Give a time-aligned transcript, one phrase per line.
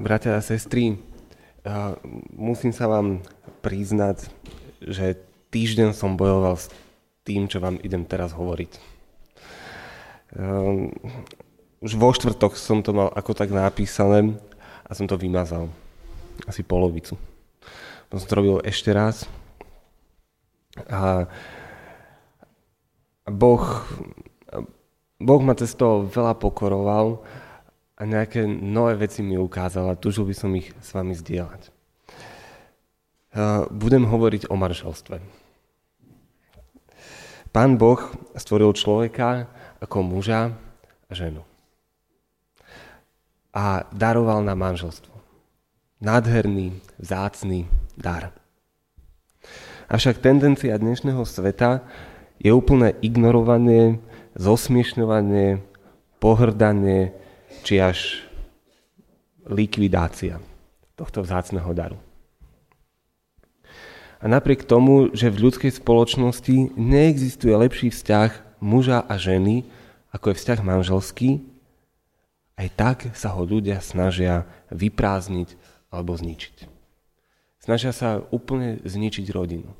[0.00, 0.96] Bratia a sestry,
[2.32, 3.20] musím sa vám
[3.60, 4.32] priznať,
[4.80, 5.20] že
[5.52, 6.72] týždeň som bojoval s
[7.28, 8.80] tým, čo vám idem teraz hovoriť.
[10.40, 10.96] Ehm,
[11.84, 14.40] už vo štvrtok som to mal ako tak napísané
[14.88, 15.68] a som to vymazal.
[16.48, 17.20] Asi polovicu.
[18.08, 19.28] Potom som to robil ešte raz.
[20.88, 21.28] A
[23.28, 23.84] Boh,
[25.20, 27.20] boh ma cez to veľa pokoroval
[28.00, 31.68] a nejaké nové veci mi a tužil by som ich s vami zdieľať.
[33.68, 35.20] Budem hovoriť o manželstve.
[37.52, 38.00] Pán Boh
[38.40, 39.52] stvoril človeka
[39.84, 40.56] ako muža
[41.06, 41.44] a ženu.
[43.52, 45.12] A daroval na manželstvo.
[46.00, 47.68] Nádherný, vzácný
[48.00, 48.32] dar.
[49.90, 51.84] Avšak tendencia dnešného sveta
[52.40, 54.00] je úplné ignorovanie,
[54.38, 55.60] zosmiešňovanie,
[56.22, 57.12] pohrdanie,
[57.62, 58.24] či až
[59.46, 60.38] likvidácia
[60.94, 61.98] tohto vzácného daru.
[64.20, 69.64] A napriek tomu, že v ľudskej spoločnosti neexistuje lepší vzťah muža a ženy,
[70.12, 71.30] ako je vzťah manželský,
[72.60, 75.56] aj tak sa ho ľudia snažia vyprázdniť
[75.88, 76.68] alebo zničiť.
[77.64, 79.72] Snažia sa úplne zničiť rodinu.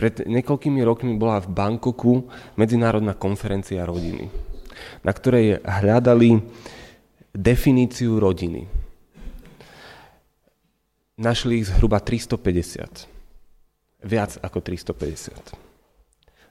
[0.00, 4.32] Pred niekoľkými rokmi bola v Bangkoku medzinárodná konferencia rodiny,
[5.04, 6.40] na ktorej hľadali
[7.32, 8.68] definíciu rodiny.
[11.16, 13.08] Našli ich zhruba 350.
[14.04, 15.56] Viac ako 350.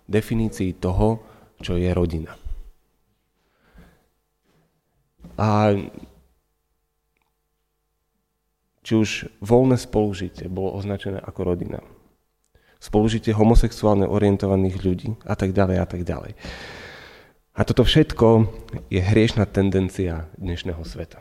[0.10, 1.22] Definícií toho,
[1.62, 2.34] čo je rodina.
[5.38, 5.74] A
[8.82, 11.80] či už voľné spolužitie bolo označené ako rodina.
[12.82, 16.34] Spolužitie homosexuálne orientovaných ľudí a tak ďalej a tak ďalej.
[17.52, 18.48] A toto všetko
[18.88, 21.20] je hriešná tendencia dnešného sveta.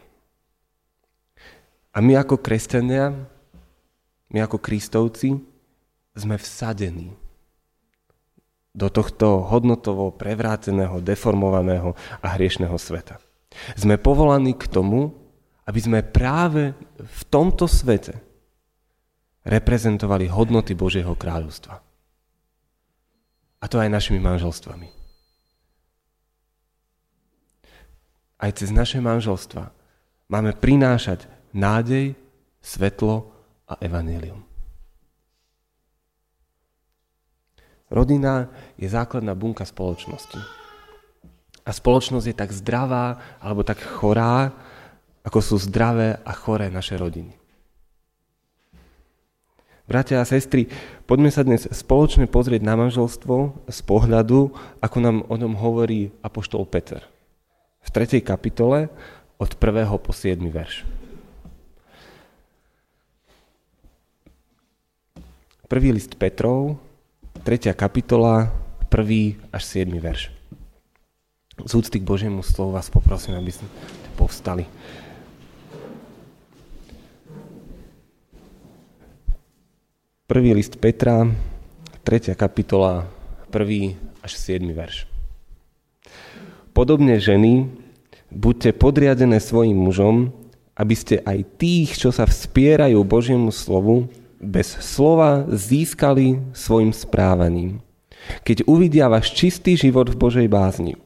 [1.91, 3.11] A my ako kresťania,
[4.31, 5.43] my ako kristovci
[6.15, 7.19] sme vsadení
[8.71, 13.19] do tohto hodnotovo prevráteného, deformovaného a hriešného sveta.
[13.75, 15.11] Sme povolaní k tomu,
[15.67, 18.15] aby sme práve v tomto svete
[19.43, 21.83] reprezentovali hodnoty Božieho kráľovstva.
[23.61, 25.00] A to aj našimi manželstvami.
[28.41, 29.69] Aj cez naše manželstva
[30.33, 32.17] máme prinášať nádej,
[32.65, 33.29] svetlo
[33.69, 34.41] a evanílium.
[37.91, 38.47] Rodina
[38.79, 40.39] je základná bunka spoločnosti.
[41.67, 44.55] A spoločnosť je tak zdravá alebo tak chorá,
[45.27, 47.37] ako sú zdravé a choré naše rodiny.
[49.91, 50.71] Bratia a sestry,
[51.03, 56.63] poďme sa dnes spoločne pozrieť na manželstvo z pohľadu, ako nám o ňom hovorí apoštol
[56.71, 57.03] Peter
[57.91, 58.23] v 3.
[58.23, 58.87] kapitole
[59.35, 59.83] od 1.
[59.99, 60.39] po 7.
[60.47, 60.87] verš.
[65.67, 66.79] Prvý list Petrov,
[67.43, 67.75] 3.
[67.75, 68.55] kapitola,
[68.95, 69.43] 1.
[69.51, 69.91] až 7.
[69.99, 70.31] verš.
[71.67, 73.67] Z úcty k Božiemu slovu vás poprosím, aby ste
[74.15, 74.71] povstali.
[80.31, 81.27] Prvý list Petra,
[82.07, 82.39] 3.
[82.39, 83.11] kapitola,
[83.51, 83.99] 1.
[84.23, 84.63] až 7.
[84.71, 85.10] verš.
[86.71, 87.67] Podobne ženy,
[88.31, 90.31] buďte podriadené svojim mužom,
[90.79, 94.09] aby ste aj tých, čo sa vspierajú Božiemu slovu,
[94.41, 97.85] bez slova získali svojim správaním.
[98.47, 100.97] Keď uvidia váš čistý život v Božej bázni.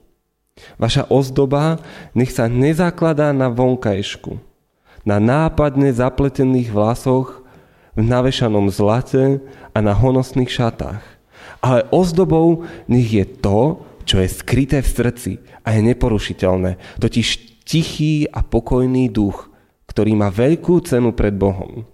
[0.79, 1.83] Vaša ozdoba
[2.15, 4.39] nech sa nezakladá na vonkajšku,
[5.03, 7.43] na nápadne zapletených vlasoch,
[7.95, 9.39] v navešanom zlate
[9.71, 11.03] a na honosných šatách.
[11.63, 15.33] Ale ozdobou nech je to, čo je skryté v srdci
[15.65, 17.27] a je neporušiteľné, totiž
[17.65, 19.49] tichý a pokojný duch,
[19.89, 21.89] ktorý má veľkú cenu pred Bohom.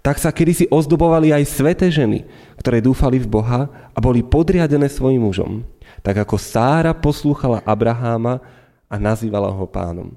[0.00, 2.24] Tak sa kedysi ozdobovali aj sveté ženy,
[2.58, 5.62] ktoré dúfali v Boha a boli podriadené svojim mužom,
[6.00, 8.40] tak ako Sára poslúchala Abraháma
[8.88, 10.16] a nazývala ho pánom.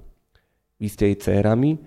[0.80, 1.78] Vy ste jej dcérami,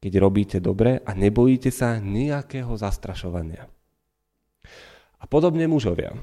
[0.00, 3.68] keď robíte dobre a nebojíte sa nejakého zastrašovania.
[5.20, 6.16] A podobne mužovia.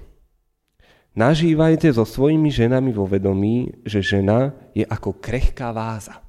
[1.13, 6.21] Nažívajte so svojimi ženami vo vedomí, že žena je ako krehká váza.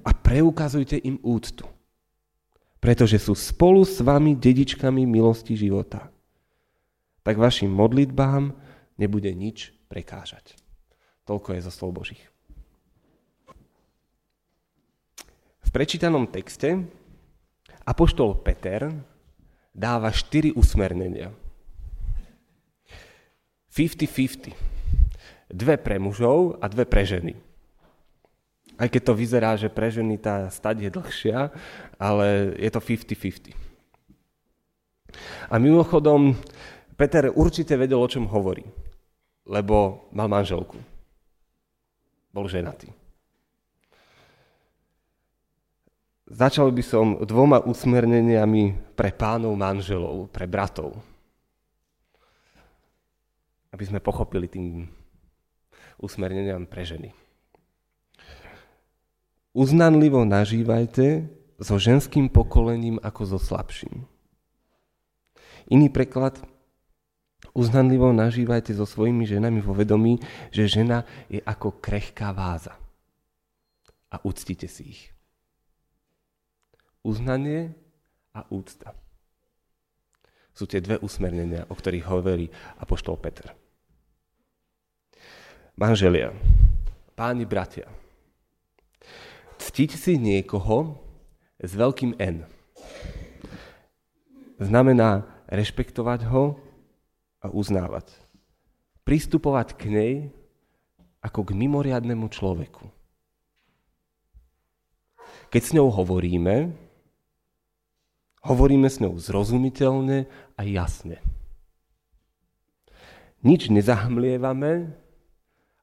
[0.00, 1.68] A preukazujte im úctu,
[2.80, 6.08] pretože sú spolu s vami dedičkami milosti života.
[7.20, 8.56] Tak vašim modlitbám
[8.96, 10.56] nebude nič prekážať.
[11.28, 12.24] Toľko je zo slov Božích.
[15.60, 16.90] V prečítanom texte
[17.86, 18.90] Apoštol Peter
[19.70, 21.30] dáva štyri usmernenia
[23.70, 24.54] 50-50.
[25.50, 27.34] Dve pre mužov a dve pre ženy.
[28.80, 31.38] Aj keď to vyzerá, že pre ženy tá stať je dlhšia,
[32.00, 33.52] ale je to 50-50.
[35.50, 36.38] A mimochodom,
[36.94, 38.64] Peter určite vedel, o čom hovorí,
[39.44, 40.78] lebo mal manželku.
[42.30, 42.94] Bol ženatý.
[46.30, 50.94] Začal by som dvoma usmerneniami pre pánov manželov, pre bratov.
[53.70, 54.90] Aby sme pochopili tým
[56.00, 57.14] usmerneniam pre ženy.
[59.52, 61.26] Uznanlivo nažívajte
[61.60, 64.06] so ženským pokolením ako so slabším.
[65.70, 66.38] Iný preklad
[67.54, 70.18] uznanlivo nažívajte so svojimi ženami vo vedomí,
[70.54, 72.74] že žena je ako krehká váza.
[74.10, 75.02] A uctite si ich.
[77.06, 77.74] Uznanie
[78.34, 78.94] a úcta
[80.60, 83.48] sú tie dve usmernenia, o ktorých hovorí apoštol Peter.
[85.80, 86.36] Manželia,
[87.16, 87.88] páni bratia,
[89.56, 91.00] ctiť si niekoho
[91.56, 92.44] s veľkým N.
[94.60, 96.60] Znamená rešpektovať ho
[97.40, 98.12] a uznávať.
[99.08, 100.14] Pristupovať k nej
[101.24, 102.84] ako k mimoriadnemu človeku.
[105.48, 106.76] Keď s ňou hovoríme,
[108.44, 111.20] hovoríme s ňou zrozumiteľne a jasne.
[113.40, 115.00] Nič nezahmlievame,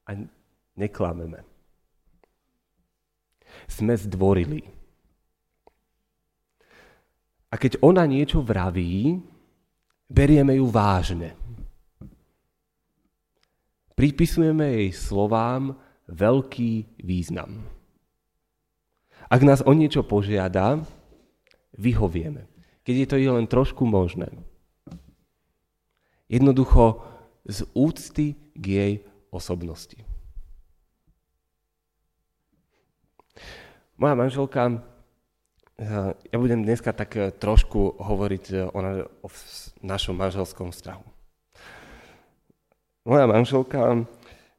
[0.08, 0.10] a
[0.72, 1.44] neklameme.
[3.68, 4.64] Sme zdvorili.
[7.52, 9.20] A keď ona niečo vraví,
[10.08, 11.36] berieme ju vážne.
[13.92, 15.76] Pripisujeme jej slovám
[16.08, 17.68] veľký význam.
[19.28, 20.80] Ak nás o niečo požiada,
[21.78, 22.50] vyhovieme,
[22.82, 24.28] keď je to len trošku možné.
[26.28, 27.00] Jednoducho
[27.48, 28.92] z úcty k jej
[29.32, 29.96] osobnosti.
[33.98, 34.78] Moja manželka,
[35.78, 38.78] eh, ja budem dneska tak eh, trošku hovoriť eh, o,
[39.82, 41.06] našom manželskom vzťahu.
[43.08, 44.04] Moja manželka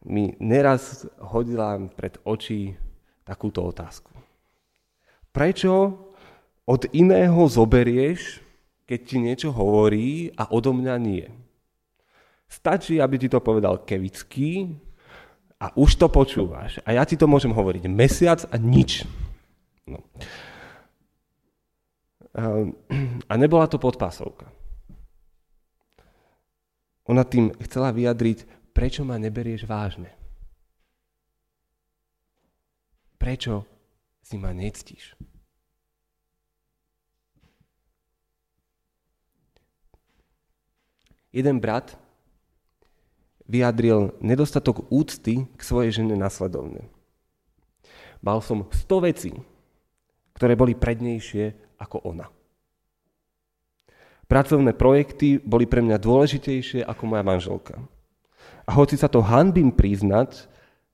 [0.04, 2.74] mi neraz hodila pred oči
[3.22, 4.10] takúto otázku.
[5.30, 6.09] Prečo
[6.70, 8.46] od iného zoberieš,
[8.86, 11.26] keď ti niečo hovorí a odo mňa nie?
[12.46, 14.78] Stačí, aby ti to povedal Kevický
[15.58, 16.78] a už to počúvaš.
[16.86, 19.06] A ja ti to môžem hovoriť mesiac a nič.
[19.90, 20.06] No.
[22.38, 22.78] Ehm,
[23.26, 24.50] a nebola to podpásovka.
[27.10, 28.46] Ona tým chcela vyjadriť,
[28.78, 30.14] prečo ma neberieš vážne.
[33.18, 33.66] Prečo
[34.22, 35.18] si ma nectíš?
[41.30, 41.94] Jeden brat
[43.46, 46.90] vyjadril nedostatok úcty k svojej žene nasledovne.
[48.22, 49.32] Mal som 100 vecí,
[50.38, 52.28] ktoré boli prednejšie ako ona.
[54.30, 57.82] Pracovné projekty boli pre mňa dôležitejšie ako moja manželka.
[58.70, 60.46] A hoci sa to hanbím priznať,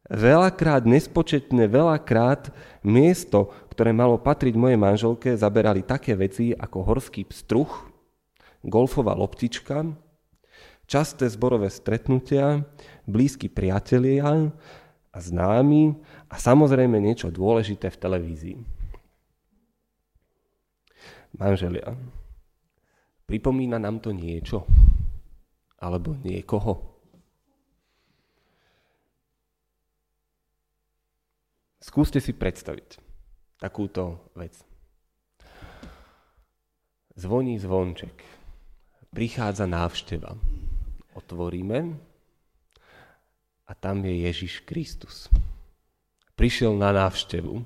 [0.07, 2.55] veľakrát, nespočetne veľakrát
[2.87, 7.67] miesto, ktoré malo patriť mojej manželke, zaberali také veci ako horský pstruh,
[8.63, 9.83] golfová loptička,
[10.85, 12.61] časté zborové stretnutia,
[13.09, 14.53] blízki priatelia
[15.09, 15.97] a známi
[16.29, 18.57] a samozrejme niečo dôležité v televízii.
[21.35, 21.91] Manželia,
[23.27, 24.63] pripomína nám to niečo?
[25.75, 26.95] Alebo niekoho?
[31.83, 32.97] Skúste si predstaviť
[33.61, 34.57] takúto vec.
[37.13, 38.25] Zvoní zvonček.
[39.15, 40.35] Prichádza návšteva
[41.15, 41.95] otvoríme
[43.65, 45.31] a tam je Ježiš Kristus.
[46.35, 47.63] Prišiel na návštevu.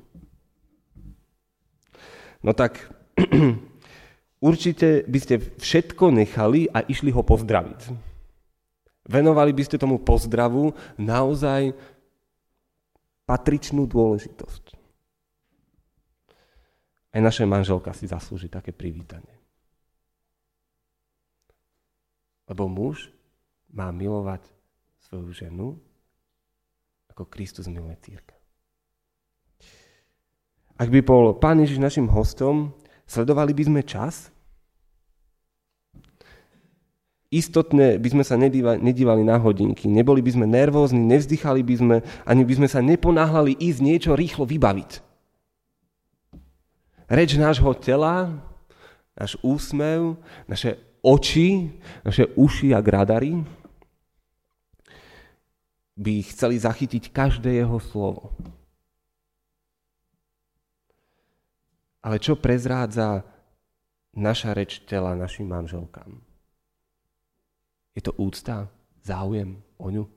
[2.46, 2.80] No tak
[4.50, 7.82] určite by ste všetko nechali a išli ho pozdraviť.
[9.10, 11.74] Venovali by ste tomu pozdravu naozaj
[13.26, 14.78] patričnú dôležitosť.
[17.10, 19.34] Aj naša manželka si zaslúži také privítanie.
[22.46, 23.10] Lebo muž
[23.74, 24.46] má milovať
[25.10, 25.68] svoju ženu,
[27.14, 28.38] ako Kristus miluje církev.
[30.80, 32.72] Ak by bol Pán Ježiš našim hostom,
[33.04, 34.32] sledovali by sme čas?
[37.30, 38.40] Istotne by sme sa
[38.80, 41.96] nedívali na hodinky, neboli by sme nervózni, nevzdychali by sme,
[42.26, 44.92] ani by sme sa neponáhľali ísť niečo rýchlo vybaviť.
[47.06, 48.34] Reč nášho tela,
[49.14, 50.18] náš úsmev,
[50.50, 51.70] naše oči,
[52.02, 53.46] naše uši a gradary
[56.00, 58.32] by chceli zachytiť každé jeho slovo.
[62.00, 63.28] Ale čo prezrádza
[64.16, 66.24] naša reč tela našim manželkám?
[67.92, 68.72] Je to úcta,
[69.04, 70.08] záujem o ňu?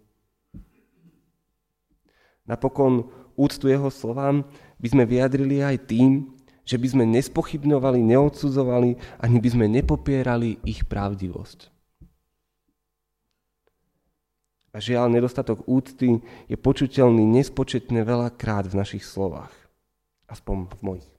[2.47, 4.47] Napokon úctu jeho slovám
[4.79, 6.31] by sme vyjadrili aj tým,
[6.62, 11.82] že by sme nespochybňovali, neodsudzovali, ani by sme nepopierali ich pravdivosť.
[14.73, 19.52] A žiaľ, nedostatok úcty je počuteľný nespočetne veľakrát v našich slovách.
[20.33, 21.11] Aspoň v mojich.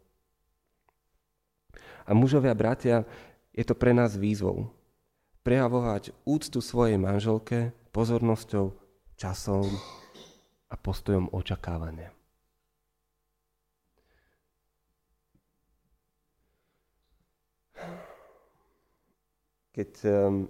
[2.09, 3.05] A mužovia, bratia,
[3.53, 4.73] je to pre nás výzvou.
[5.45, 8.73] Prejavovať úctu svojej manželke pozornosťou,
[9.13, 9.69] časom
[10.67, 12.09] a postojom očakávania.
[19.73, 20.49] Keď, ehm,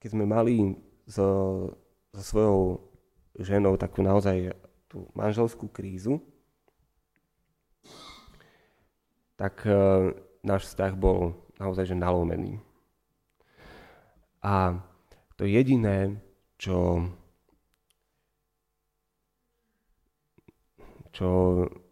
[0.00, 0.76] keď sme mali
[1.08, 1.28] so,
[2.14, 2.58] so svojou
[3.38, 4.54] ženou takú naozaj
[4.90, 6.18] tú manželskú krízu,
[9.38, 10.12] tak uh,
[10.42, 12.60] náš vzťah bol naozaj že nalomený.
[14.42, 14.80] A
[15.36, 16.20] to jediné,
[16.60, 17.08] čo,
[21.12, 21.28] čo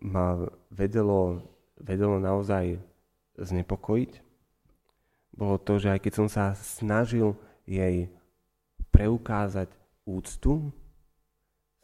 [0.05, 0.37] ma
[0.73, 1.45] vedelo,
[1.81, 2.81] vedelo naozaj
[3.39, 4.13] znepokojiť,
[5.39, 8.11] bolo to, že aj keď som sa snažil jej
[8.91, 9.78] preukázať
[10.09, 10.73] úctu,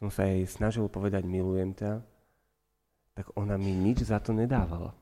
[0.01, 2.01] som sa jej snažil povedať milujem ťa,
[3.13, 4.97] tak ona mi nič za to nedávala.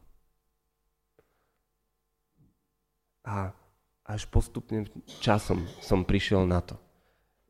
[3.22, 3.54] A
[4.02, 4.90] až postupným
[5.22, 6.74] časom som prišiel na to,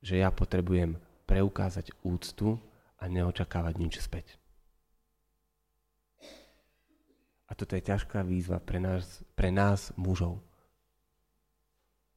[0.05, 2.61] že ja potrebujem preukázať úctu
[3.01, 4.37] a neočakávať nič späť.
[7.49, 10.41] A toto je ťažká výzva pre nás, pre nás mužov.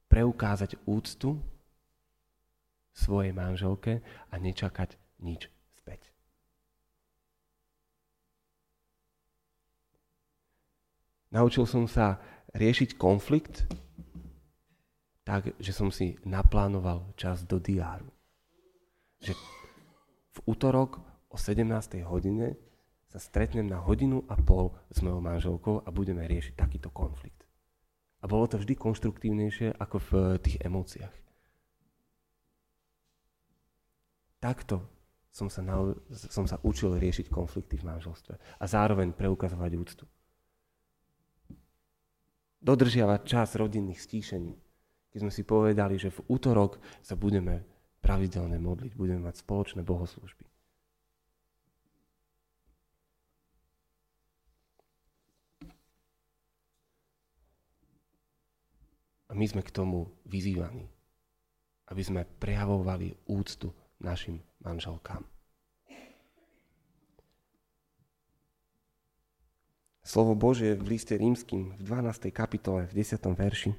[0.08, 1.36] Preukázať úctu
[2.96, 4.00] svojej manželke
[4.32, 6.08] a nečakať nič späť.
[11.28, 12.16] Naučil som sa
[12.56, 13.68] riešiť konflikt
[15.26, 18.08] tak, že som si naplánoval čas do diáru.
[19.20, 19.36] Že
[20.32, 21.66] v útorok o 17.
[22.06, 22.54] hodine
[23.10, 27.42] sa stretnem na hodinu a pol s mojou manželkou a budeme riešiť takýto konflikt.
[28.22, 30.10] A bolo to vždy konštruktívnejšie ako v
[30.40, 31.25] tých emóciách.
[34.38, 34.84] Takto
[35.32, 40.04] som sa, na, som sa učil riešiť konflikty v manželstve a zároveň preukazovať úctu
[42.66, 44.54] dodržiavať čas rodinných stíšení.
[45.14, 47.62] Keď sme si povedali, že v útorok sa budeme
[48.02, 50.44] pravidelne modliť, budeme mať spoločné bohoslužby.
[59.26, 60.86] A my sme k tomu vyzývaní,
[61.90, 65.24] aby sme prejavovali úctu našim manželkám.
[70.06, 72.30] Slovo Božie v liste rímským v 12.
[72.30, 73.18] kapitole v 10.
[73.34, 73.74] verši.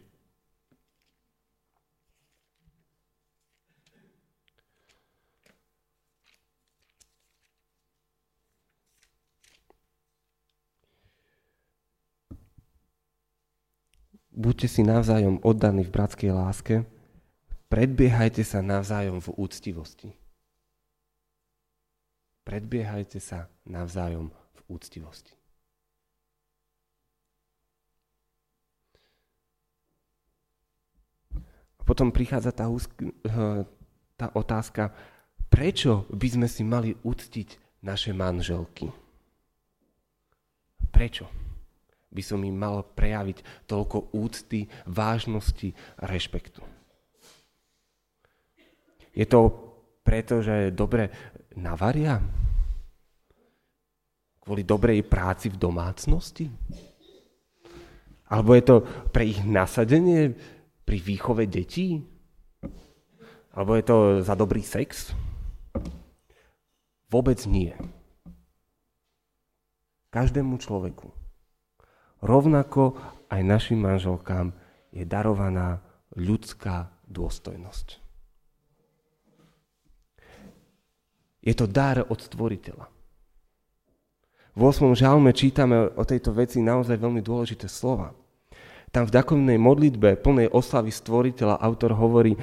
[14.37, 16.85] Buďte si navzájom oddaní v bratskej láske,
[17.67, 20.09] predbiehajte sa navzájom v úctivosti.
[22.47, 25.37] Predbiehajte sa navzájom v úctivosti.
[31.87, 33.63] potom prichádza tá, eh,
[34.19, 34.91] tá otázka,
[35.47, 38.91] prečo by sme si mali uctiť naše manželky?
[40.91, 41.31] Prečo
[42.11, 46.76] by som im mal prejaviť toľko úcty, vážnosti a rešpektu?
[49.17, 49.49] Je to
[50.05, 51.09] preto, že dobre
[51.57, 52.21] navaria?
[54.37, 56.45] Kvôli dobrej práci v domácnosti?
[58.29, 58.75] Alebo je to
[59.09, 60.37] pre ich nasadenie
[60.85, 61.97] pri výchove detí?
[63.57, 65.17] Alebo je to za dobrý sex?
[67.09, 67.73] Vôbec nie.
[70.13, 71.09] Každému človeku,
[72.21, 72.95] rovnako
[73.33, 74.53] aj našim manželkám,
[74.93, 75.83] je darovaná
[76.15, 78.06] ľudská dôstojnosť.
[81.41, 82.85] Je to dar od stvoriteľa.
[84.57, 84.97] V 8.
[84.97, 88.17] žalme čítame o tejto veci naozaj veľmi dôležité slova.
[88.89, 92.33] Tam v dakovnej modlitbe plnej oslavy stvoriteľa autor hovorí,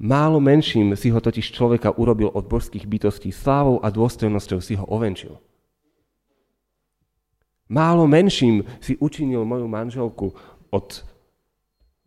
[0.00, 4.82] málo menším si ho totiž človeka urobil od božských bytostí, slávou a dôstojnosťou si ho
[4.88, 5.38] ovenčil.
[7.70, 10.34] Málo menším si učinil moju manželku
[10.74, 11.06] od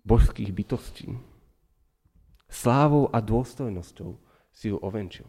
[0.03, 1.15] božských bytostí.
[2.51, 4.19] Slávou a dôstojnosťou
[4.51, 5.25] si ju ovenčil.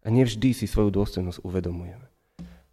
[0.00, 2.06] A nevždy si svoju dôstojnosť uvedomujeme.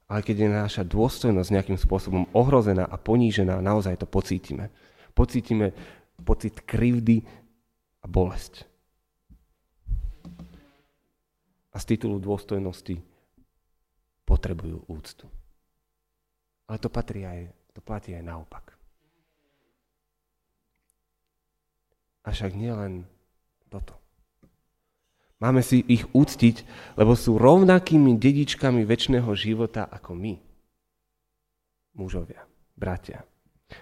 [0.07, 4.71] Ale keď je naša dôstojnosť nejakým spôsobom ohrozená a ponížená, naozaj to pocítime.
[5.11, 5.75] Pocítime
[6.23, 7.27] pocit krivdy
[7.99, 8.63] a bolesť.
[11.75, 13.03] A z titulu dôstojnosti
[14.23, 15.27] potrebujú úctu.
[16.71, 18.75] Ale to, patrí aj, to platí aj naopak.
[22.27, 23.07] Avšak nielen
[23.71, 24.06] toto.
[25.37, 26.65] Máme si ich úctiť,
[26.97, 30.33] lebo sú rovnakými dedičkami väčšného života ako my.
[31.93, 32.41] Mužovia,
[32.73, 33.21] bratia.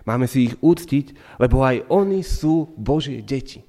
[0.03, 3.63] Máme si ich úctiť, lebo aj oni sú Božie deti.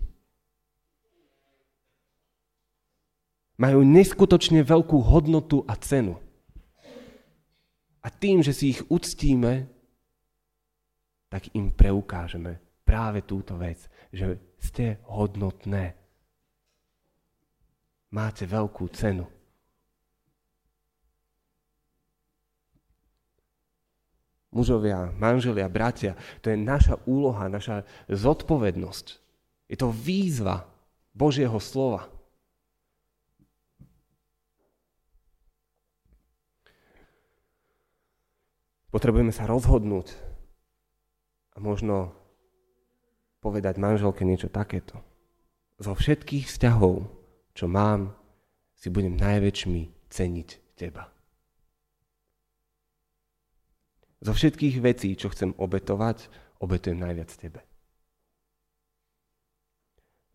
[3.57, 6.19] Majú neskutočne veľkú hodnotu a cenu.
[8.03, 9.71] A tým, že si ich uctíme,
[11.31, 16.06] tak im preukážeme práve túto vec, že ste hodnotné
[18.11, 19.27] máte veľkú cenu.
[24.57, 29.07] Mužovia, manželia, bratia, to je naša úloha, naša zodpovednosť.
[29.69, 30.65] Je to výzva
[31.13, 32.09] Božieho slova.
[38.89, 40.17] Potrebujeme sa rozhodnúť
[41.53, 42.17] a možno
[43.45, 45.05] povedať manželke niečo takéto.
[45.77, 47.16] Zo všetkých vzťahov
[47.57, 48.13] čo mám,
[48.77, 51.09] si budem najväčšmi ceniť teba.
[54.21, 56.29] Zo všetkých vecí, čo chcem obetovať,
[56.61, 57.65] obetujem najviac tebe.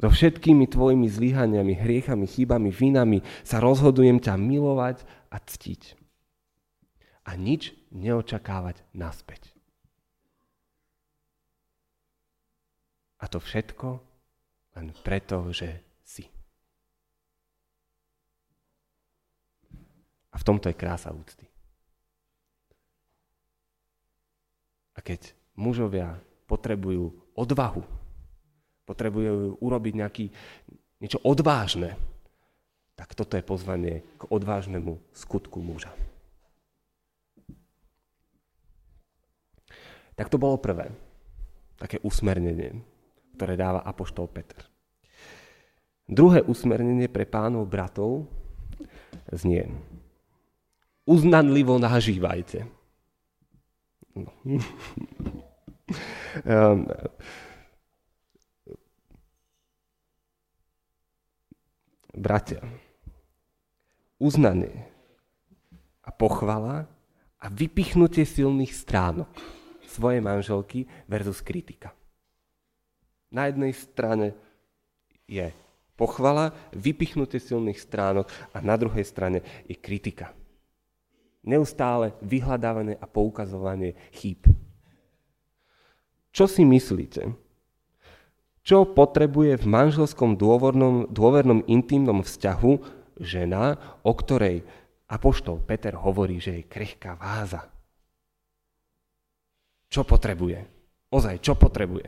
[0.01, 5.93] So všetkými tvojimi zlyhaniami, hriechami, chybami, vinami sa rozhodujem ťa milovať a ctiť.
[7.29, 9.53] A nič neočakávať naspäť.
[13.21, 14.01] A to všetko
[14.73, 15.85] len preto, že
[20.31, 21.45] A v tomto je krása úcty.
[24.95, 27.83] A keď mužovia potrebujú odvahu,
[28.83, 30.25] potrebujú urobiť nejaký,
[30.99, 31.95] niečo odvážne,
[32.99, 35.89] tak toto je pozvanie k odvážnemu skutku muža.
[40.19, 40.91] Tak to bolo prvé,
[41.81, 42.83] také usmernenie,
[43.39, 44.69] ktoré dáva Apoštol Peter.
[46.05, 48.29] Druhé usmernenie pre pánov bratov
[49.31, 49.71] znie,
[51.11, 52.63] uznanlivo nažívajte.
[56.47, 56.87] Um,
[62.15, 62.63] bratia,
[64.15, 64.87] uznanie
[65.99, 66.87] a pochvala
[67.39, 69.27] a vypichnutie silných stránok
[69.83, 71.91] svojej manželky versus kritika.
[73.31, 74.31] Na jednej strane
[75.27, 75.51] je
[75.99, 80.31] pochvala, vypichnutie silných stránok a na druhej strane je kritika.
[81.41, 84.45] Neustále vyhľadávanie a poukazovanie chýb.
[86.31, 87.33] Čo si myslíte?
[88.61, 92.71] Čo potrebuje v manželskom dôvernom, dôvernom intimnom vzťahu
[93.17, 94.61] žena, o ktorej
[95.09, 97.65] apoštol Peter hovorí, že je krehká váza?
[99.91, 100.61] Čo potrebuje?
[101.11, 102.07] Ozaj, čo potrebuje?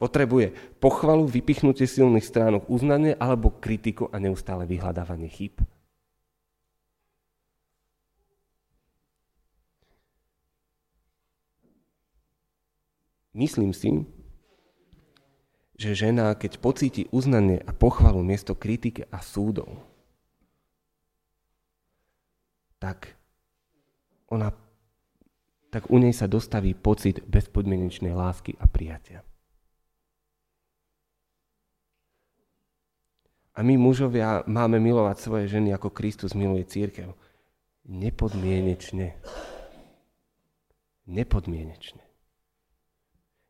[0.00, 5.60] Potrebuje pochvalu, vypichnutie silných stránok, uznanie alebo kritiku a neustále vyhľadávanie chýb.
[13.30, 14.06] Myslím si,
[15.78, 19.80] že žena, keď pocíti uznanie a pochvalu miesto kritiky a súdov,
[22.80, 23.14] tak
[24.28, 24.52] ona
[25.70, 29.22] tak u nej sa dostaví pocit bezpodmienečnej lásky a prijatia.
[33.54, 37.14] A my mužovia máme milovať svoje ženy ako Kristus miluje církev.
[37.86, 39.14] Nepodmienečne.
[41.06, 42.09] Nepodmienečne.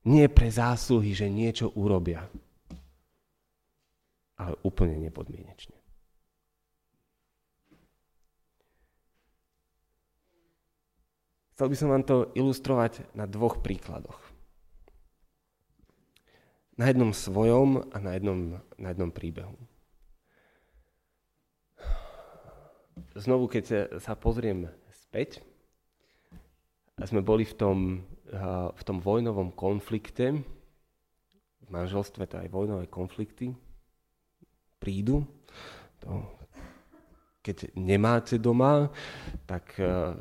[0.01, 2.25] Nie pre zásluhy, že niečo urobia,
[4.41, 5.77] ale úplne nepodmienečne.
[11.53, 14.17] Chcel by som vám to ilustrovať na dvoch príkladoch.
[16.81, 19.53] Na jednom svojom a na jednom, na jednom príbehu.
[23.13, 25.45] Znovu, keď sa pozriem späť,
[27.05, 27.77] sme boli v tom
[28.31, 30.39] v tom vojnovom konflikte,
[31.61, 33.51] v manželstve to aj vojnové konflikty
[34.81, 35.27] prídu.
[36.07, 36.25] To,
[37.45, 38.89] keď nemáte doma,
[39.45, 40.17] tak uh,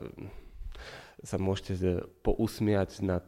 [1.24, 3.24] sa môžete pousmiať nad,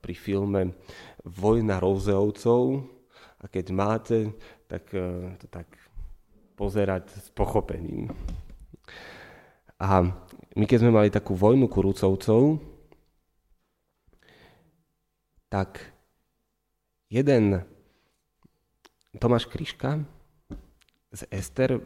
[0.00, 0.74] pri filme
[1.22, 2.84] Vojna rozeovcov
[3.40, 4.18] a keď máte,
[4.68, 5.68] tak uh, to tak
[6.58, 8.10] pozerať s pochopením.
[9.80, 10.06] A
[10.54, 12.73] my keď sme mali takú vojnu kurucovcov,
[15.54, 15.78] tak
[17.06, 17.62] jeden
[19.22, 20.02] Tomáš Kryška
[21.14, 21.78] z Ester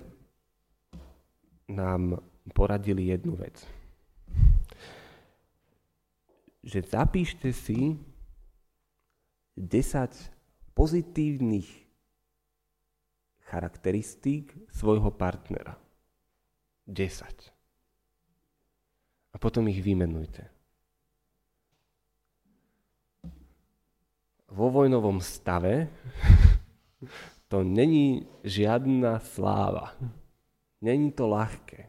[1.69, 2.17] nám
[2.57, 3.61] poradili jednu vec.
[6.65, 8.01] Že zapíšte si
[9.53, 11.69] 10 pozitívnych
[13.53, 15.77] charakteristík svojho partnera.
[16.89, 17.53] 10.
[19.29, 20.58] A potom ich vymenujte.
[24.49, 25.93] Vo vojnovom stave
[27.49, 29.97] to není žiadna sláva.
[30.81, 31.89] Není to ľahké.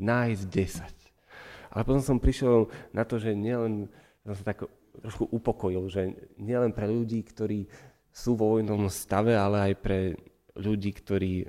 [0.00, 1.72] Nájsť 10.
[1.76, 3.86] Ale potom som prišiel na to, že nielen,
[4.24, 4.66] som sa tak
[5.00, 6.02] trošku upokojil, že
[6.40, 7.68] nielen pre ľudí, ktorí
[8.10, 9.98] sú vo vojnovom stave, ale aj pre
[10.58, 11.46] ľudí, ktorí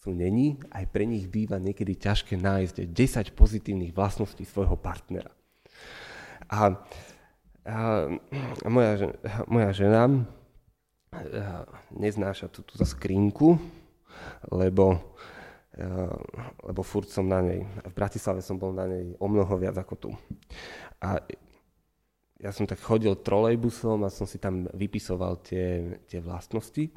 [0.00, 5.28] sú není, aj pre nich býva niekedy ťažké nájsť 10 pozitívnych vlastností svojho partnera.
[6.48, 6.72] A
[7.64, 8.08] a
[8.64, 9.12] moja,
[9.44, 10.08] moja žena
[11.90, 13.58] neznáša túto skrinku,
[14.48, 15.00] lebo,
[16.62, 17.66] lebo furt som na nej.
[17.66, 20.10] V Bratislave som bol na nej o mnoho viac ako tu.
[21.02, 21.18] A
[22.40, 26.88] ja som tak chodil trolejbusom a som si tam vypisoval tie, tie vlastnosti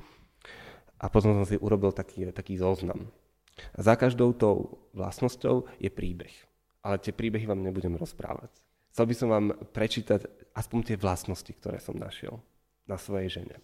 [1.04, 3.12] a potom som si urobil taký, taký zoznam.
[3.76, 6.32] A za každou tou vlastnosťou je príbeh.
[6.80, 8.50] Ale tie príbehy vám nebudem rozprávať.
[8.94, 10.22] Chcel by som vám prečítať
[10.54, 12.38] aspoň tie vlastnosti, ktoré som našiel
[12.86, 13.58] na svojej žene.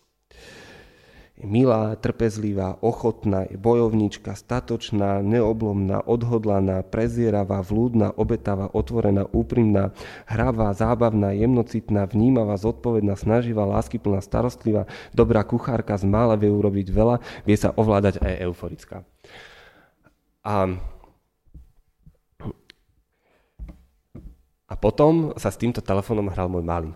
[1.38, 9.94] Je milá, trpezlivá, ochotná, je bojovníčka, statočná, neoblomná, odhodlaná, prezieravá, vlúdna, obetavá, otvorená, úprimná,
[10.26, 17.22] hravá, zábavná, jemnocitná, vnímavá, zodpovedná, snaživá, láskyplná, starostlivá, dobrá kuchárka, z mála vie urobiť veľa,
[17.46, 18.98] vie sa ovládať aj euforická.
[20.42, 20.74] A
[24.70, 26.94] A potom sa s týmto telefónom hral môj malý.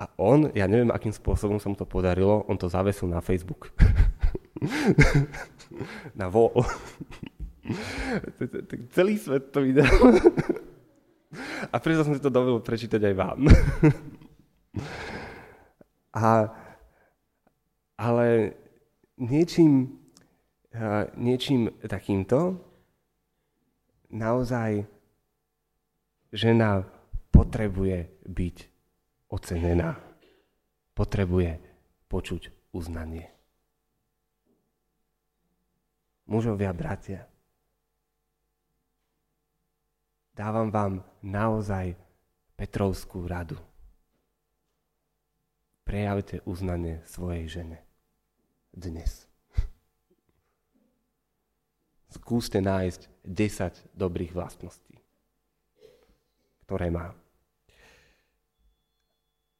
[0.00, 3.68] A on, ja neviem, akým spôsobom sa mu to podarilo, on to zavesil na Facebook.
[6.18, 6.64] na wall.
[8.96, 9.84] Celý svet to videl.
[11.74, 13.52] A preto som si to dovolil prečítať aj vám.
[16.16, 16.48] A,
[18.00, 18.56] ale
[19.20, 19.92] niečím,
[21.20, 22.64] niečím takýmto
[24.08, 24.88] naozaj
[26.32, 26.84] žena
[27.32, 28.56] potrebuje byť
[29.32, 29.96] ocenená.
[30.92, 31.62] Potrebuje
[32.10, 33.30] počuť uznanie.
[36.28, 37.24] Mužovia, bratia,
[40.36, 41.96] dávam vám naozaj
[42.58, 43.56] Petrovskú radu.
[45.86, 47.78] Prejavte uznanie svojej žene.
[48.74, 49.24] Dnes.
[52.12, 55.07] Skúste nájsť 10 dobrých vlastností
[56.68, 57.16] ktoré má.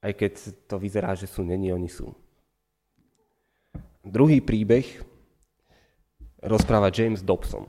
[0.04, 2.12] Aj keď to vyzerá, že sú není, oni sú.
[4.04, 4.84] Druhý príbeh
[6.44, 7.64] rozpráva James Dobson.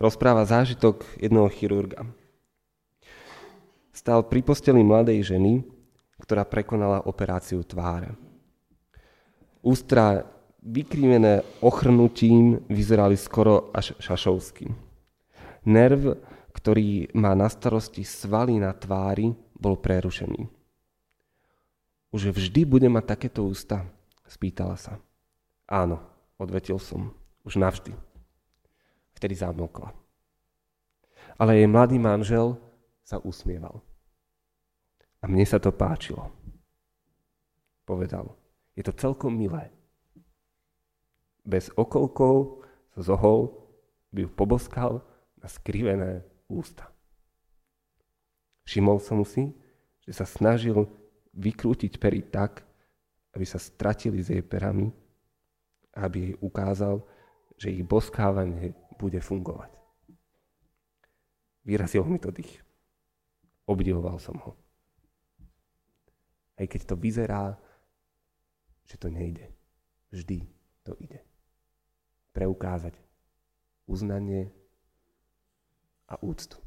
[0.00, 2.08] Rozpráva zážitok jednoho chirurga.
[3.92, 5.60] Stal pri posteli mladej ženy,
[6.16, 8.16] ktorá prekonala operáciu tváre.
[9.60, 10.24] Ústra
[10.64, 14.72] vykrivené ochrnutím vyzerali skoro až šašovsky.
[15.68, 20.48] Nerv ktorý má na starosti svaly na tvári, bol prerušený.
[22.12, 23.88] Už vždy bude mať takéto ústa?
[24.28, 25.00] Spýtala sa.
[25.64, 26.04] Áno,
[26.36, 27.16] odvetil som.
[27.42, 27.96] Už navždy.
[29.16, 29.96] Vtedy zamlkla.
[31.40, 32.60] Ale jej mladý manžel
[33.00, 33.80] sa usmieval.
[35.22, 36.28] A mne sa to páčilo.
[37.88, 38.36] Povedal,
[38.76, 39.72] je to celkom milé.
[41.42, 42.62] Bez okolkov
[42.94, 43.50] sa zohol,
[44.12, 44.92] by ju poboskal
[45.40, 46.92] na skrivené ústa.
[48.68, 49.50] Všimol som si,
[50.04, 50.86] že sa snažil
[51.32, 52.62] vykrútiť pery tak,
[53.32, 54.92] aby sa stratili z jej perami,
[55.96, 57.00] aby jej ukázal,
[57.56, 59.72] že ich boskávanie bude fungovať.
[61.62, 62.60] Vyrazil mi to dých.
[63.64, 64.58] Obdivoval som ho.
[66.58, 67.54] Aj keď to vyzerá,
[68.84, 69.46] že to nejde.
[70.10, 70.44] Vždy
[70.82, 71.22] to ide.
[72.34, 72.98] Preukázať
[73.86, 74.50] uznanie
[76.12, 76.60] a úctu.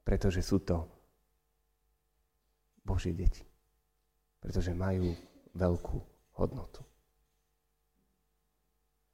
[0.00, 0.88] Pretože sú to
[2.80, 3.44] Božie deti.
[4.40, 5.12] Pretože majú
[5.52, 5.98] veľkú
[6.40, 6.80] hodnotu.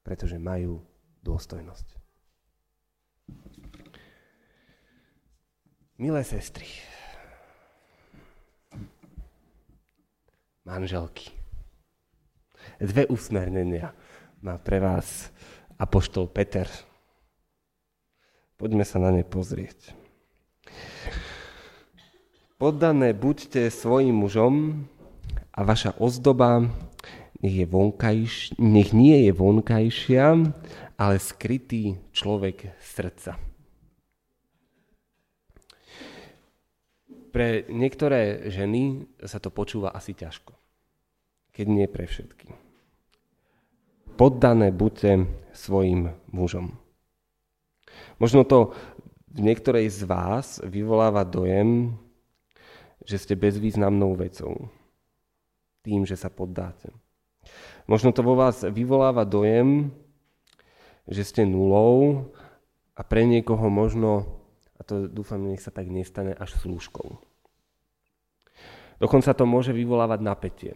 [0.06, 0.78] Pretože majú
[1.26, 1.86] dôstojnosť.
[5.98, 6.66] Milé sestry,
[10.66, 11.30] manželky,
[12.82, 13.94] Dve usmernenia
[14.42, 15.30] má pre vás
[15.78, 16.66] apoštol Peter.
[18.62, 19.90] Poďme sa na ne pozrieť.
[22.62, 24.86] Poddané buďte svojim mužom
[25.50, 26.70] a vaša ozdoba
[27.42, 30.26] nech, je vonkajš, nech nie je vonkajšia,
[30.94, 33.34] ale skrytý človek srdca.
[37.34, 40.54] Pre niektoré ženy sa to počúva asi ťažko,
[41.50, 42.46] keď nie pre všetky.
[44.14, 46.81] Poddané buďte svojim mužom.
[48.20, 48.76] Možno to
[49.32, 51.96] v niektorej z vás vyvoláva dojem,
[53.02, 54.68] že ste bezvýznamnou vecou.
[55.82, 56.94] Tým, že sa poddáte.
[57.90, 59.90] Možno to vo vás vyvoláva dojem,
[61.10, 62.30] že ste nulou
[62.94, 64.38] a pre niekoho možno,
[64.78, 67.18] a to dúfam, nech sa tak nestane, až slúžkou.
[69.02, 70.72] Dokonca to môže vyvolávať napätie.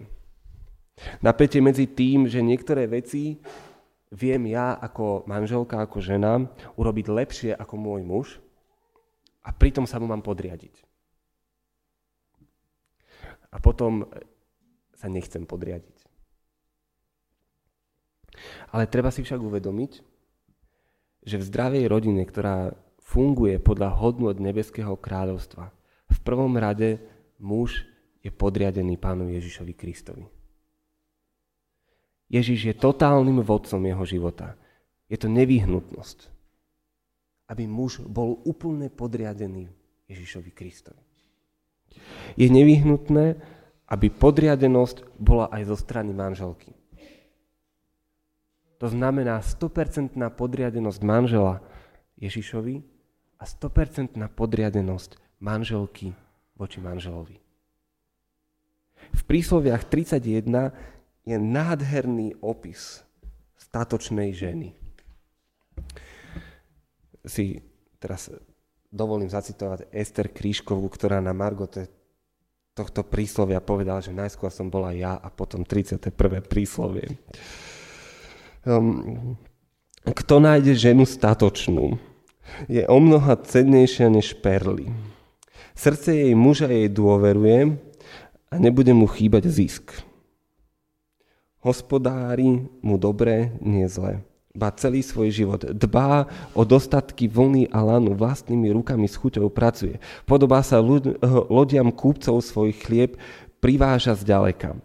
[1.22, 3.38] Napätie medzi tým, že niektoré veci
[4.12, 6.46] viem ja ako manželka, ako žena
[6.78, 8.26] urobiť lepšie ako môj muž
[9.42, 10.82] a pritom sa mu mám podriadiť.
[13.54, 14.06] A potom
[14.94, 15.96] sa nechcem podriadiť.
[18.74, 19.92] Ale treba si však uvedomiť,
[21.24, 25.72] že v zdravej rodine, ktorá funguje podľa hodnot nebeského kráľovstva,
[26.06, 27.00] v prvom rade
[27.40, 27.86] muž
[28.20, 30.36] je podriadený pánu Ježišovi Kristovi.
[32.26, 34.58] Ježiš je totálnym vodcom jeho života.
[35.06, 36.18] Je to nevyhnutnosť,
[37.46, 39.70] aby muž bol úplne podriadený
[40.10, 41.02] Ježišovi Kristovi.
[42.34, 43.38] Je nevyhnutné,
[43.86, 46.74] aby podriadenosť bola aj zo strany manželky.
[48.82, 51.62] To znamená 100% podriadenosť manžela
[52.18, 52.82] Ježišovi
[53.40, 56.12] a 100% podriadenosť manželky
[56.58, 57.38] voči manželovi.
[59.16, 60.95] V prísloviach 31
[61.26, 63.02] je nádherný opis
[63.58, 64.78] statočnej ženy.
[67.26, 67.58] Si
[67.98, 68.30] teraz
[68.86, 71.90] dovolím zacitovať Ester Kríškovú, ktorá na Margote
[72.76, 76.14] tohto príslovia povedala, že najskôr som bola ja a potom 31.
[76.46, 77.18] príslovie.
[78.62, 79.34] Um,
[80.06, 81.98] kto nájde ženu statočnú,
[82.70, 84.94] je o mnoha cennejšia než perly.
[85.74, 87.74] Srdce jej muža jej dôveruje
[88.52, 89.90] a nebude mu chýbať zisk.
[91.66, 94.22] Hospodári mu dobre, nie zle.
[94.55, 99.98] Ba celý svoj život dbá o dostatky vlny a lanu, vlastnými rukami s chuťou pracuje.
[100.31, 100.79] Podobá sa
[101.50, 103.18] lodiam kúpcov svoj chlieb,
[103.59, 104.79] priváža zďaleka.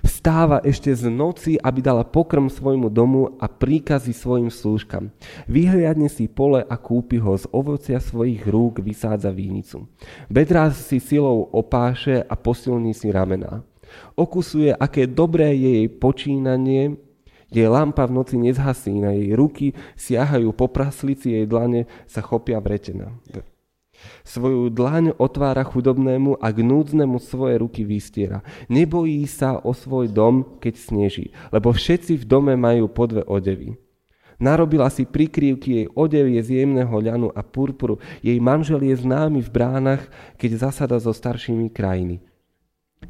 [0.00, 5.12] Vstáva ešte z noci, aby dala pokrm svojmu domu a príkazy svojim slúžkam.
[5.44, 9.84] Vyhliadne si pole a kúpi ho, z ovocia svojich rúk vysádza vínicu.
[10.32, 13.64] Bedrá si silou opáše a posilní si ramená.
[14.14, 16.96] Okusuje, aké dobré je jej počínanie,
[17.52, 22.56] jej lampa v noci nezhasí, na jej ruky siahajú po praslici, jej dlane sa chopia
[22.64, 23.12] vretena.
[24.26, 28.42] Svoju dlaň otvára chudobnému a k núdznemu svoje ruky vystiera.
[28.66, 33.78] Nebojí sa o svoj dom, keď sneží, lebo všetci v dome majú po dve odevy.
[34.42, 38.02] Narobila si prikrývky, jej odev je z jemného ľanu a purpuru.
[38.26, 40.02] Jej manžel je známy v bránach,
[40.34, 42.18] keď zasada so staršími krajiny.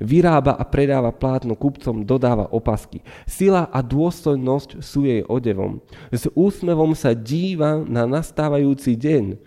[0.03, 3.01] Vyrába a predáva plátno kupcom, dodáva opasky.
[3.23, 5.79] Sila a dôstojnosť sú jej odevom.
[6.11, 9.39] S úsmevom sa díva na nastávajúci deň.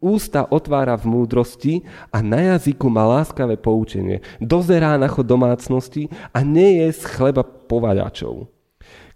[0.00, 1.74] Ústa otvára v múdrosti
[2.10, 4.24] a na jazyku má láskavé poučenie.
[4.40, 8.48] Dozerá na chod domácnosti a nie je z chleba povaľačov.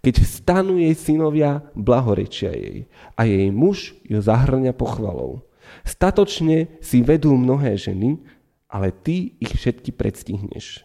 [0.05, 2.85] Keď vstanú jej synovia, blahorečia jej
[3.17, 5.41] a jej muž ju zahrňa pochvalou.
[5.81, 8.21] Statočne si vedú mnohé ženy,
[8.69, 10.84] ale ty ich všetky predstihneš.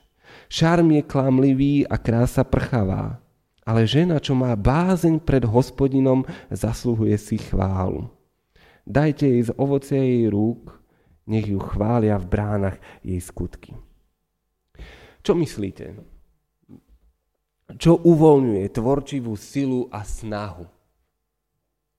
[0.50, 3.22] Šarm je klamlivý a krása prchavá,
[3.62, 8.10] ale žena, čo má bázeň pred hospodinom, zasluhuje si chválu.
[8.82, 10.74] Dajte jej z ovocia jej rúk,
[11.30, 13.78] nech ju chvália v bránach jej skutky.
[15.22, 16.02] Čo myslíte?
[17.78, 20.66] Čo uvoľňuje tvorčivú silu a snahu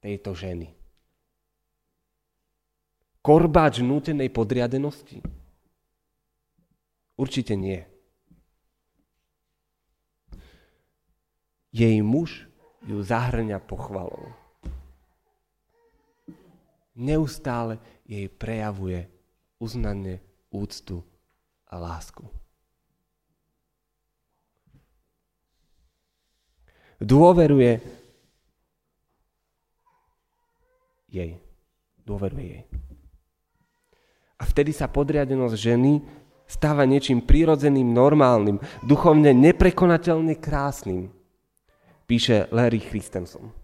[0.04, 0.76] tejto ženy?
[3.24, 5.24] Korbáč nútenej podriadenosti?
[7.16, 7.91] Určite nie.
[11.72, 12.46] Jej muž
[12.84, 14.32] ju zahrňa pochvalou
[16.96, 19.08] neustále jej prejavuje
[19.58, 20.20] uznanie,
[20.52, 21.04] úctu
[21.66, 22.24] a lásku.
[27.02, 27.82] Dôveruje
[31.10, 31.42] jej.
[32.06, 32.64] Dôveruje jej.
[34.38, 36.02] A vtedy sa podriadenosť ženy
[36.46, 41.10] stáva niečím prirodzeným, normálnym, duchovne neprekonateľne krásnym.
[42.12, 43.56] Píše Larry Christensen.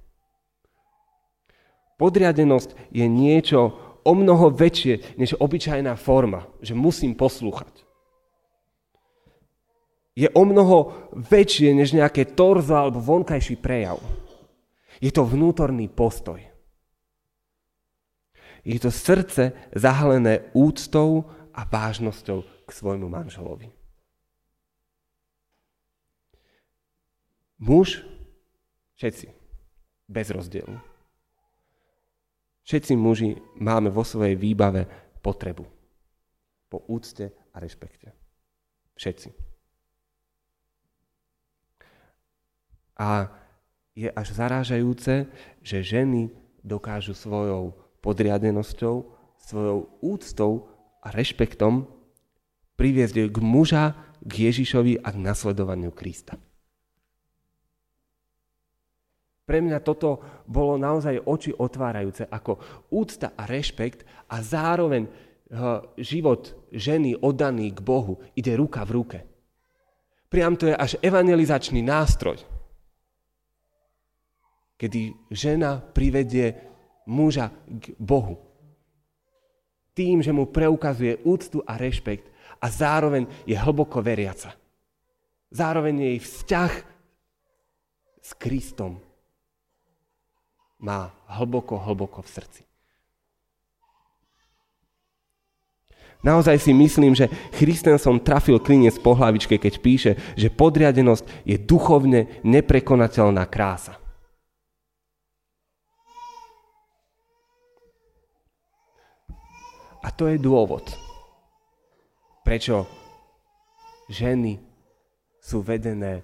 [1.99, 3.75] Podriadenosť je niečo
[4.07, 7.83] o mnoho väčšie než obyčajná forma, že musím poslúchať.
[10.15, 13.99] Je o mnoho väčšie než nejaké torzo alebo vonkajší prejav.
[15.03, 16.39] Je to vnútorný postoj.
[18.63, 23.75] Je to srdce zahalené úctou a vážnosťou k svojmu manželovi.
[27.59, 28.16] Muž,
[28.97, 29.27] všetci,
[30.09, 30.73] bez rozdielu.
[32.67, 34.83] Všetci muži máme vo svojej výbave
[35.23, 35.63] potrebu
[36.67, 38.11] po úcte a rešpekte.
[38.99, 39.29] Všetci.
[42.97, 43.31] A
[43.93, 45.29] je až zarážajúce,
[45.63, 46.33] že ženy
[46.65, 48.95] dokážu svojou podriadenosťou,
[49.37, 50.67] svojou úctou
[50.99, 51.87] a rešpektom
[52.75, 56.35] priviesť k muža, k Ježišovi a k nasledovaniu Krista.
[59.47, 62.59] Pre mňa toto bolo naozaj oči otvárajúce, ako
[62.91, 65.11] úcta a rešpekt a zároveň eh,
[66.03, 69.19] život ženy oddaný k Bohu ide ruka v ruke.
[70.27, 72.43] Priam to je až evangelizačný nástroj,
[74.75, 76.51] kedy žena privedie
[77.07, 78.35] muža k Bohu.
[79.95, 82.27] Tým, že mu preukazuje úctu a rešpekt
[82.59, 84.51] a zároveň je hlboko veriaca.
[85.47, 86.73] Zároveň jej vzťah
[88.19, 89.06] s Kristom
[90.77, 92.61] má hlboko, hlboko v srdci.
[96.25, 102.41] Naozaj si myslím, že Christensen trafil klinec po hlavičke, keď píše, že podriadenosť je duchovne
[102.41, 104.01] neprekonateľná krása.
[110.01, 110.87] A to je dôvod,
[112.41, 112.87] prečo
[114.07, 114.55] ženy
[115.43, 116.23] sú vedené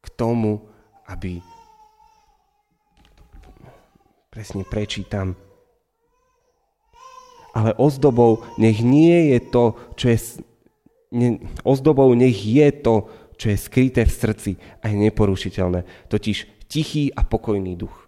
[0.00, 0.64] k tomu,
[1.04, 1.44] aby
[4.30, 5.34] Presne prečítam.
[7.50, 9.64] Ale ozdobou nech nie je to,
[9.98, 10.18] čo je...
[11.10, 17.10] Ne, ozdobou nech je to, čo je skryté v srdci a je neporušiteľné, totiž tichý
[17.10, 18.06] a pokojný duch.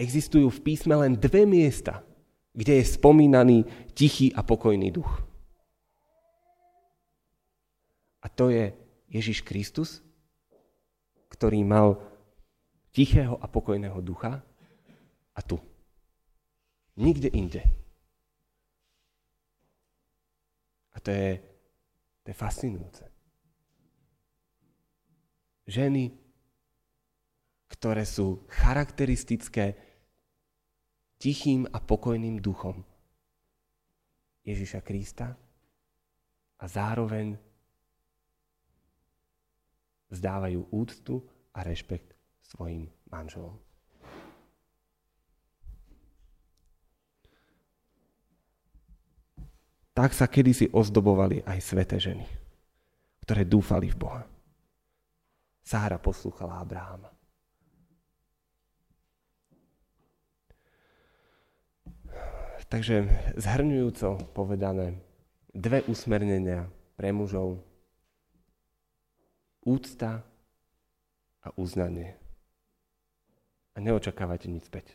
[0.00, 2.00] Existujú v písme len dve miesta,
[2.56, 5.20] kde je spomínaný tichý a pokojný duch.
[8.24, 8.72] A to je
[9.12, 10.00] Ježiš Kristus,
[11.28, 12.13] ktorý mal
[12.94, 14.38] tichého a pokojného ducha
[15.34, 15.58] a tu.
[16.96, 17.62] Nikde inde.
[20.94, 21.42] A to je,
[22.22, 23.04] to je fascinujúce.
[25.66, 26.14] Ženy,
[27.66, 29.74] ktoré sú charakteristické
[31.18, 32.78] tichým a pokojným duchom
[34.46, 35.34] Ježiša Krista
[36.62, 37.34] a zároveň
[40.14, 41.18] vzdávajú úctu
[41.50, 42.13] a rešpekt
[42.44, 43.56] svojim manželom.
[49.94, 52.26] Tak sa kedysi ozdobovali aj sveté ženy,
[53.22, 54.22] ktoré dúfali v Boha.
[55.62, 57.14] Sára poslúchala Abrahama.
[62.66, 63.06] Takže
[63.38, 64.98] zhrňujúco povedané,
[65.54, 66.66] dve usmernenia
[66.98, 67.62] pre mužov.
[69.62, 70.26] Úcta
[71.38, 72.18] a uznanie
[73.74, 74.94] a neočakávajte nič späť.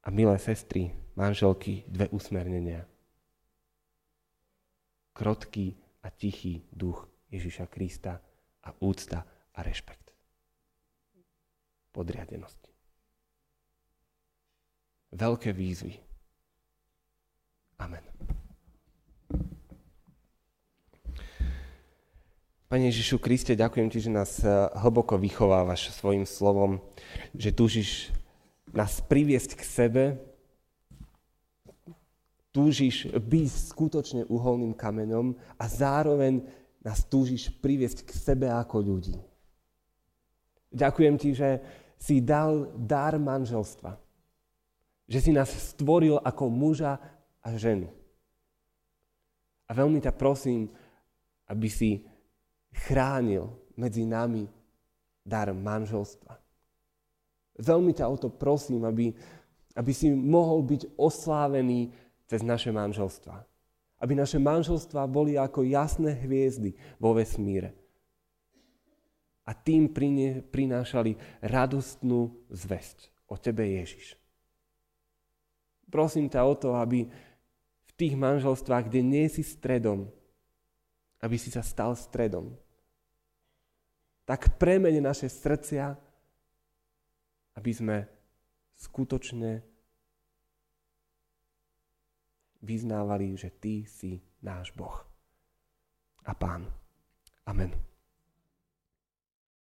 [0.00, 2.88] A milé sestry, manželky, dve usmernenia.
[5.12, 8.22] Krotký a tichý duch Ježiša Krista
[8.64, 10.14] a úcta a rešpekt.
[11.92, 12.60] Podriadenosť.
[15.10, 15.98] Veľké výzvy.
[17.82, 18.29] Amen.
[22.70, 26.78] Pane Ježišu Kriste, ďakujem Ti, že nás eh, hlboko vychovávaš svojim slovom,
[27.34, 28.14] že túžiš
[28.70, 30.04] nás priviesť k sebe,
[32.54, 36.46] túžiš byť skutočne uholným kameňom a zároveň
[36.86, 39.18] nás túžiš priviesť k sebe ako ľudí.
[40.70, 41.48] Ďakujem Ti, že
[41.98, 43.98] si dal dar manželstva.
[45.10, 47.02] Že si nás stvoril ako muža
[47.42, 47.90] a ženu.
[49.66, 50.70] A veľmi ťa prosím,
[51.50, 52.06] aby si
[52.74, 54.46] chránil medzi nami
[55.24, 56.34] dar manželstva.
[57.60, 59.12] Veľmi ťa o to prosím, aby,
[59.76, 61.92] aby si mohol byť oslávený
[62.24, 63.36] cez naše manželstva.
[64.00, 67.76] Aby naše manželstva boli ako jasné hviezdy vo vesmíre.
[69.44, 69.90] A tým
[70.46, 74.14] prinášali radostnú zväzť o Tebe, Ježiš.
[75.90, 77.10] Prosím ťa o to, aby
[77.82, 80.06] v tých manželstvách, kde nie si stredom,
[81.20, 82.52] aby si sa stal stredom.
[84.24, 85.96] Tak premene naše srdcia,
[87.58, 87.96] aby sme
[88.78, 89.60] skutočne
[92.62, 95.04] vyznávali, že Ty si náš Boh
[96.24, 96.68] a Pán.
[97.48, 97.89] Amen.